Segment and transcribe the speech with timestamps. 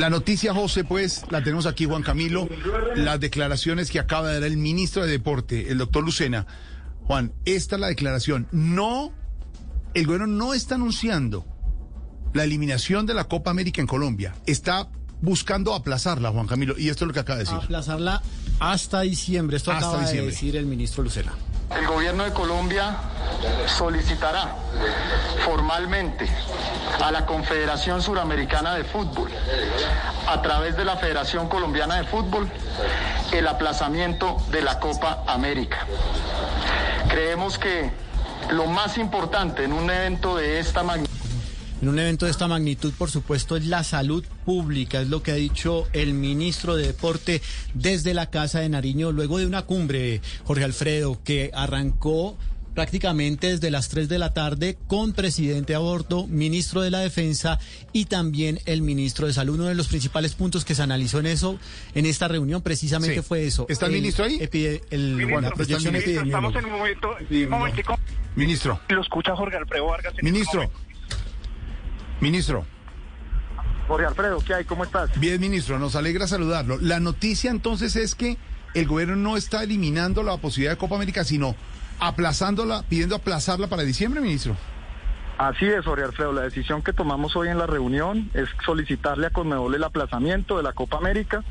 [0.00, 2.48] La noticia, José, pues, la tenemos aquí, Juan Camilo.
[2.96, 6.46] Las declaraciones que acaba de dar el ministro de Deporte, el doctor Lucena.
[7.04, 8.48] Juan, esta es la declaración.
[8.50, 9.12] No,
[9.92, 11.44] el gobierno no está anunciando
[12.32, 14.34] la eliminación de la Copa América en Colombia.
[14.46, 14.88] Está
[15.20, 16.78] buscando aplazarla, Juan Camilo.
[16.78, 17.58] Y esto es lo que acaba de decir.
[17.62, 18.22] Aplazarla
[18.58, 19.58] hasta diciembre.
[19.58, 20.28] Esto Hasta acaba diciembre.
[20.28, 21.34] de decir el ministro Lucena.
[21.76, 22.96] El gobierno de Colombia
[23.66, 24.54] solicitará
[25.44, 26.28] formalmente
[27.02, 29.30] a la Confederación Suramericana de Fútbol,
[30.26, 32.50] a través de la Federación Colombiana de Fútbol,
[33.32, 35.86] el aplazamiento de la Copa América.
[37.08, 37.90] Creemos que
[38.50, 41.09] lo más importante en un evento de esta magnitud
[41.82, 45.30] En un evento de esta magnitud, por supuesto, es la salud pública, es lo que
[45.30, 47.40] ha dicho el ministro de Deporte
[47.72, 52.36] desde la Casa de Nariño, luego de una cumbre, Jorge Alfredo, que arrancó
[52.74, 57.58] prácticamente desde las 3 de la tarde con presidente a bordo, ministro de la Defensa
[57.94, 59.54] y también el ministro de Salud.
[59.54, 61.58] Uno de los principales puntos que se analizó en eso,
[61.94, 63.22] en esta reunión, precisamente Sí.
[63.22, 63.64] fue eso.
[63.70, 64.38] ¿Está el ministro ahí?
[64.38, 65.62] epide- el- Ministro.
[65.62, 67.98] Estamos en un momento, un momentico,
[68.36, 70.12] Ministro, lo escucha Jorge Alfredo Vargas.
[70.12, 70.78] en este ministro, momento.
[72.20, 72.64] Ministro.
[73.88, 74.64] Jorge Alfredo, ¿qué hay?
[74.64, 75.10] ¿Cómo estás?
[75.18, 76.78] Bien, ministro, nos alegra saludarlo.
[76.80, 78.36] La noticia entonces es que
[78.74, 81.56] el gobierno no está eliminando la posibilidad de Copa América, sino
[81.98, 84.56] aplazándola, pidiendo aplazarla para diciembre, ministro.
[85.38, 86.32] Así es, Jorge Alfredo.
[86.32, 90.62] La decisión que tomamos hoy en la reunión es solicitarle a Conmebol el aplazamiento de
[90.62, 91.42] la Copa América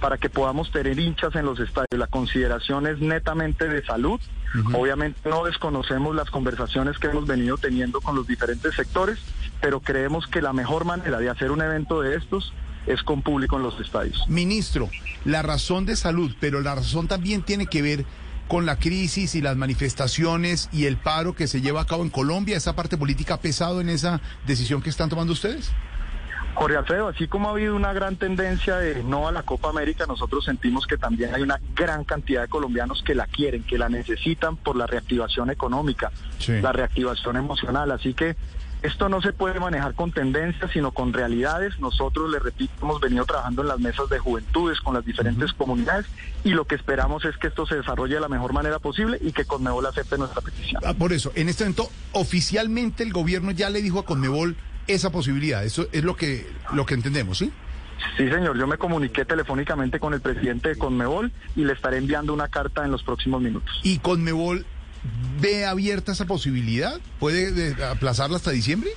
[0.00, 1.98] para que podamos tener hinchas en los estadios.
[1.98, 4.20] La consideración es netamente de salud.
[4.74, 9.18] Obviamente no desconocemos las conversaciones que hemos venido teniendo con los diferentes sectores,
[9.60, 12.52] pero creemos que la mejor manera de hacer un evento de estos
[12.86, 14.24] es con público en los estadios.
[14.28, 14.88] Ministro,
[15.24, 18.04] la razón de salud, pero la razón también tiene que ver
[18.48, 22.08] con la crisis y las manifestaciones y el paro que se lleva a cabo en
[22.08, 22.56] Colombia.
[22.56, 25.70] ¿Esa parte política ha pesado en esa decisión que están tomando ustedes?
[26.54, 30.06] Jorge Alfredo, así como ha habido una gran tendencia de no a la Copa América,
[30.08, 33.88] nosotros sentimos que también hay una gran cantidad de colombianos que la quieren, que la
[33.88, 36.60] necesitan por la reactivación económica, Sí.
[36.60, 37.92] la reactivación emocional.
[37.92, 38.34] Así que
[38.82, 41.78] esto no se puede manejar con tendencias, sino con realidades.
[41.80, 46.06] Nosotros, le repito, hemos venido trabajando en las mesas de juventudes con las diferentes comunidades
[46.44, 49.32] y lo que esperamos es que esto se desarrolle de la mejor manera posible y
[49.32, 50.80] que Conmebol acepte nuestra petición.
[50.84, 54.56] Ah, por eso, en este momento, oficialmente el gobierno ya le dijo a Conmebol
[54.86, 55.64] esa posibilidad.
[55.64, 57.52] Eso es lo que, lo que entendemos, ¿sí?
[58.16, 62.32] Sí, señor, yo me comuniqué telefónicamente con el presidente de Conmebol y le estaré enviando
[62.32, 63.80] una carta en los próximos minutos.
[63.82, 64.64] ¿Y Conmebol
[65.40, 67.00] ve abierta esa posibilidad?
[67.18, 68.90] ¿Puede de- aplazarla hasta diciembre?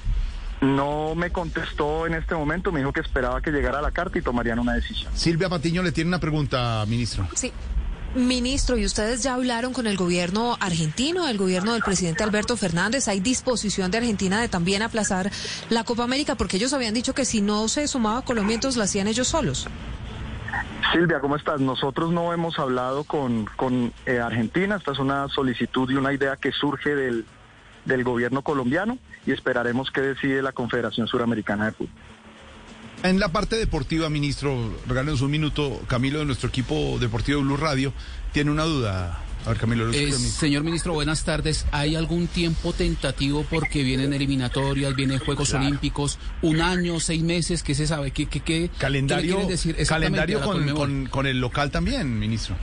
[0.61, 4.21] No me contestó en este momento, me dijo que esperaba que llegara la carta y
[4.21, 5.11] tomarían una decisión.
[5.15, 7.27] Silvia Patiño le tiene una pregunta, ministro.
[7.35, 7.51] Sí.
[8.13, 13.07] Ministro, ¿y ustedes ya hablaron con el gobierno argentino, el gobierno del presidente Alberto Fernández?
[13.07, 15.31] ¿Hay disposición de Argentina de también aplazar
[15.69, 16.35] la Copa América?
[16.35, 19.65] Porque ellos habían dicho que si no se sumaba Colombia, entonces lo hacían ellos solos.
[20.91, 21.61] Silvia, ¿cómo estás?
[21.61, 23.47] Nosotros no hemos hablado con,
[24.05, 27.25] eh, Argentina, esta es una solicitud y una idea que surge del,
[28.03, 31.93] gobierno colombiano y esperaremos que decide la Confederación Suramericana de Fútbol.
[33.03, 35.81] En la parte deportiva, ministro, regálenos un minuto.
[35.87, 37.93] Camilo de nuestro equipo deportivo de Blue Radio
[38.31, 39.19] tiene una duda.
[39.45, 41.65] A ver, Camilo, lo Eh, señor ministro, buenas tardes.
[41.71, 45.65] ¿Hay algún tiempo tentativo porque vienen eliminatorias, vienen Juegos Claro.
[45.65, 46.19] Olímpicos?
[46.43, 47.63] ¿Un año, seis meses?
[47.63, 48.11] ¿Qué se sabe?
[48.11, 51.71] ¿Qué, qué, qué, qué le calendario quieren decir calendario a con, con- con el local
[51.71, 52.55] también, ministro.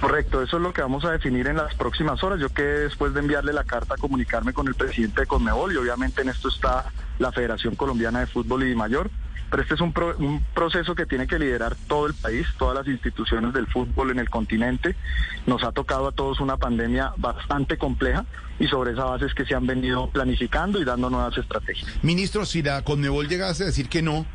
[0.00, 2.38] Correcto, eso es lo que vamos a definir en las próximas horas.
[2.38, 6.22] Yo que después de enviarle la carta, comunicarme con el presidente de Conmebol y obviamente
[6.22, 9.10] en esto está la Federación Colombiana de Fútbol y Mayor.
[9.54, 12.74] Pero este es un, pro- un proceso que tiene que liderar todo el país, todas
[12.74, 14.96] las instituciones del fútbol en el continente.
[15.46, 18.24] Nos ha tocado a todos una pandemia bastante compleja
[18.58, 21.88] y sobre esa base es que se han venido planificando y dando nuevas estrategias.
[22.02, 24.26] Ministro, si la Conmebol llegase a decir que no,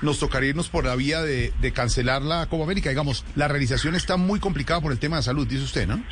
[0.00, 2.88] nos tocaría irnos por la vía de, de cancelar la Copa América.
[2.88, 6.02] Digamos, la realización está muy complicada por el tema de salud, dice usted, ¿no?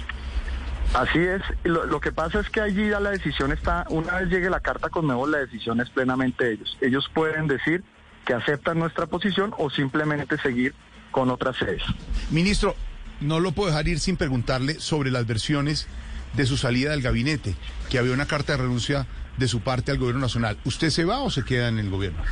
[0.92, 4.28] Así es, lo, lo que pasa es que allí ya la decisión está, una vez
[4.28, 6.76] llegue la carta con Mebol, la decisión es plenamente de ellos.
[6.82, 7.82] Ellos pueden decir
[8.24, 10.74] que aceptan nuestra posición o simplemente seguir
[11.10, 11.82] con otras sedes.
[12.30, 12.74] Ministro,
[13.20, 15.88] no lo puedo dejar ir sin preguntarle sobre las versiones
[16.34, 17.54] de su salida del gabinete,
[17.88, 19.06] que había una carta de renuncia
[19.36, 20.58] de su parte al gobierno nacional.
[20.64, 22.22] ¿Usted se va o se queda en el gobierno?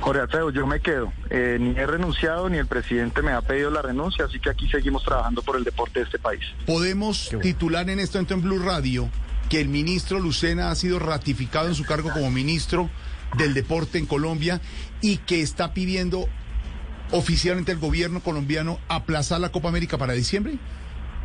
[0.00, 1.12] Jorge Alfredo, yo me quedo.
[1.28, 4.68] Eh, ni he renunciado, ni el presidente me ha pedido la renuncia, así que aquí
[4.68, 6.40] seguimos trabajando por el deporte de este país.
[6.66, 9.10] Podemos titular en esto en Blue Radio
[9.48, 12.90] que el ministro Lucena ha sido ratificado en su cargo como ministro
[13.36, 14.60] del deporte en Colombia
[15.00, 16.28] y que está pidiendo
[17.10, 20.58] oficialmente el gobierno colombiano aplazar la Copa América para diciembre?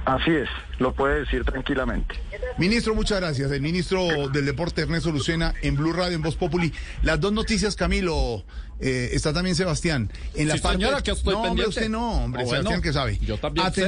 [0.06, 0.50] Así es,
[0.80, 2.16] lo puede decir tranquilamente.
[2.58, 3.50] Ministro, muchas gracias.
[3.52, 6.74] El ministro del Deporte, Ernesto Lucena, en Blue Radio, en Voz Populi.
[7.04, 8.44] Las dos noticias, Camilo,
[8.82, 10.12] eh, está también Sebastián.
[10.36, 10.78] En la Sí, parte...
[10.80, 11.70] señora, que estoy no, hombre, pendiente.
[11.70, 13.18] usted no, hombre, Ah, bueno, Sebastián que sabe.
[13.20, 13.82] yo también sé.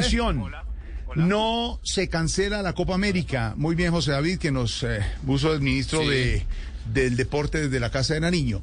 [1.15, 3.53] No se cancela la Copa América.
[3.57, 6.07] Muy bien, José David, que nos eh, puso el ministro Sí.
[6.07, 6.45] de,
[6.93, 8.61] del Deporte desde la Casa de Nariño.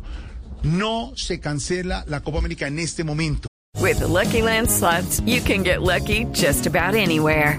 [0.62, 3.48] No se cancela la Copa América en este momento.
[3.80, 7.58] With the Lucky Land slots, you can get lucky just about anywhere.